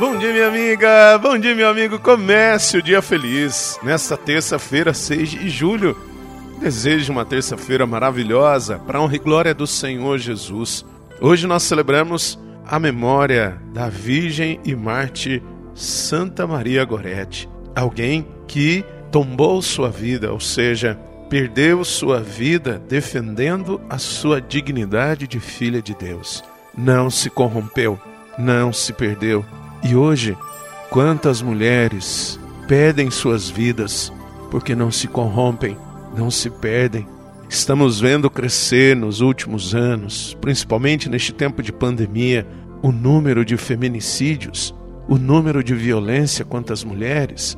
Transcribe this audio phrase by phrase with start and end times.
[0.00, 1.18] Bom dia, minha amiga.
[1.18, 1.98] Bom dia, meu amigo.
[1.98, 3.78] Comece o dia feliz.
[3.82, 5.94] Nesta terça-feira, 6 de julho.
[6.58, 10.86] Desejo uma terça-feira maravilhosa para honra e glória do Senhor Jesus.
[11.20, 15.42] Hoje nós celebramos a memória da Virgem e Marte
[15.74, 17.46] Santa Maria Gorete.
[17.76, 20.98] Alguém que tombou sua vida, ou seja,
[21.28, 26.42] perdeu sua vida defendendo a sua dignidade de filha de Deus.
[26.74, 28.00] Não se corrompeu,
[28.38, 29.44] não se perdeu.
[29.82, 30.36] E hoje,
[30.90, 34.12] quantas mulheres perdem suas vidas
[34.50, 35.76] porque não se corrompem,
[36.16, 37.06] não se perdem.
[37.48, 42.46] Estamos vendo crescer nos últimos anos, principalmente neste tempo de pandemia,
[42.82, 44.74] o número de feminicídios,
[45.08, 47.56] o número de violência contra as mulheres.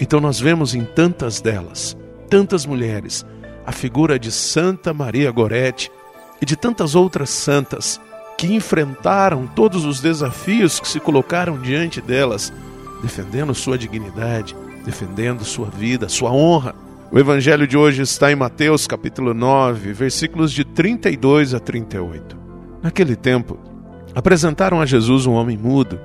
[0.00, 3.24] Então nós vemos em tantas delas tantas mulheres,
[3.64, 5.90] a figura de Santa Maria Gorete
[6.40, 8.00] e de tantas outras santas
[8.36, 12.52] que enfrentaram todos os desafios que se colocaram diante delas,
[13.02, 16.74] defendendo sua dignidade, defendendo sua vida, sua honra.
[17.10, 22.36] O evangelho de hoje está em Mateus capítulo 9, versículos de 32 a 38.
[22.82, 23.58] Naquele tempo,
[24.14, 25.98] apresentaram a Jesus um homem mudo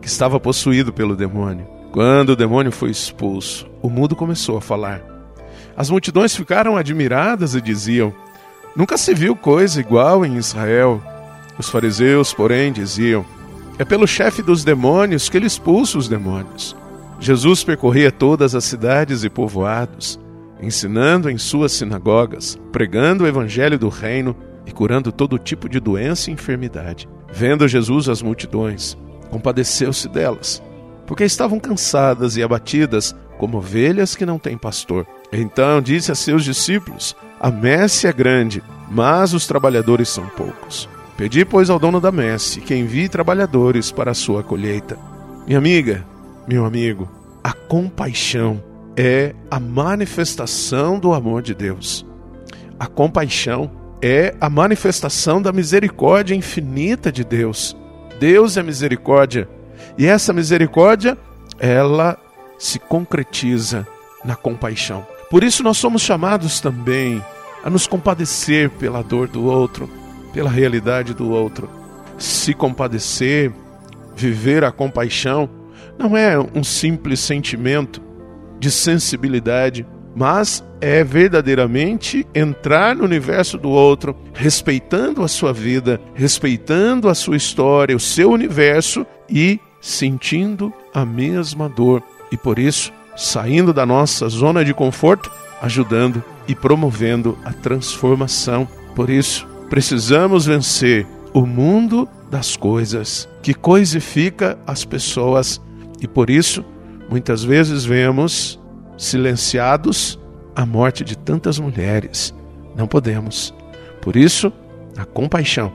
[0.00, 1.66] que estava possuído pelo demônio.
[1.92, 5.02] Quando o demônio foi expulso, o mudo começou a falar.
[5.76, 8.12] As multidões ficaram admiradas e diziam:
[8.74, 11.02] Nunca se viu coisa igual em Israel.
[11.58, 13.24] Os fariseus, porém, diziam:
[13.78, 16.76] É pelo chefe dos demônios que ele expulsa os demônios.
[17.20, 20.18] Jesus percorria todas as cidades e povoados,
[20.60, 26.30] ensinando em suas sinagogas, pregando o evangelho do reino e curando todo tipo de doença
[26.30, 27.08] e enfermidade.
[27.32, 28.96] Vendo Jesus as multidões,
[29.30, 30.62] compadeceu-se delas,
[31.06, 35.06] porque estavam cansadas e abatidas como ovelhas que não têm pastor.
[35.32, 40.88] Então disse a seus discípulos: A messe é grande, mas os trabalhadores são poucos.
[41.16, 44.98] Pedi, pois, ao dono da messe que envie trabalhadores para a sua colheita.
[45.46, 46.04] Minha amiga,
[46.48, 47.08] meu amigo,
[47.42, 48.62] a compaixão
[48.96, 52.04] é a manifestação do amor de Deus.
[52.78, 53.70] A compaixão
[54.02, 57.76] é a manifestação da misericórdia infinita de Deus.
[58.18, 59.48] Deus é misericórdia,
[59.96, 61.16] e essa misericórdia,
[61.58, 62.18] ela
[62.58, 63.86] se concretiza
[64.24, 65.06] na compaixão.
[65.30, 67.22] Por isso nós somos chamados também
[67.62, 69.88] a nos compadecer pela dor do outro,
[70.34, 71.70] pela realidade do outro.
[72.18, 73.52] Se compadecer,
[74.14, 75.48] viver a compaixão,
[75.96, 78.02] não é um simples sentimento
[78.58, 87.08] de sensibilidade, mas é verdadeiramente entrar no universo do outro, respeitando a sua vida, respeitando
[87.08, 92.02] a sua história, o seu universo e sentindo a mesma dor.
[92.30, 95.30] E por isso saindo da nossa zona de conforto,
[95.62, 98.66] ajudando e promovendo a transformação.
[98.94, 105.60] Por isso, precisamos vencer o mundo das coisas que coisifica as pessoas
[106.00, 106.64] e por isso
[107.08, 108.60] muitas vezes vemos
[108.96, 110.18] silenciados
[110.54, 112.34] a morte de tantas mulheres.
[112.76, 113.54] Não podemos.
[114.00, 114.52] Por isso,
[114.96, 115.72] a compaixão.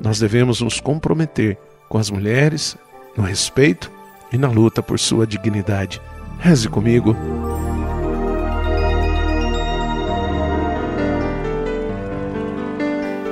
[0.00, 2.76] Nós devemos nos comprometer com as mulheres
[3.16, 3.90] no respeito
[4.32, 6.00] e na luta por sua dignidade.
[6.38, 7.16] Reze comigo.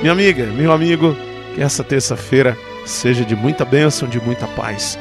[0.00, 1.16] Minha amiga, meu amigo,
[1.54, 2.56] que essa terça-feira
[2.86, 4.98] seja de muita bênção, de muita paz.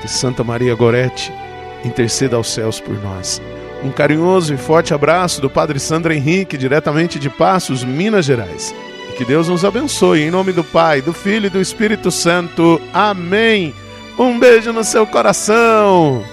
[0.00, 1.32] Que Santa Maria Gorete
[1.84, 3.40] interceda aos céus por nós.
[3.84, 8.74] Um carinhoso e forte abraço do Padre Sandro Henrique, diretamente de Passos, Minas Gerais.
[9.16, 10.22] Que Deus nos abençoe.
[10.22, 12.80] Em nome do Pai, do Filho e do Espírito Santo.
[12.92, 13.72] Amém.
[14.18, 16.24] Um beijo no seu coração.